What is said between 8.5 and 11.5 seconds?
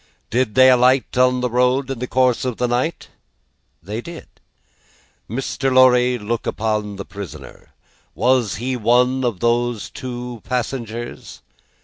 he one of those two passengers?"